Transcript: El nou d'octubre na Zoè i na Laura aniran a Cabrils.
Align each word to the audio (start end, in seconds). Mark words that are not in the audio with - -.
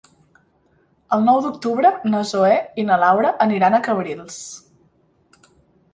El 1.17 1.21
nou 1.27 1.41
d'octubre 1.47 1.91
na 2.13 2.23
Zoè 2.31 2.57
i 2.85 2.89
na 2.89 2.99
Laura 3.05 3.35
aniran 3.49 3.77
a 3.81 3.85
Cabrils. 3.89 4.43